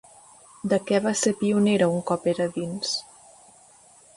[0.71, 2.95] De què va ser pionera un cop era dins?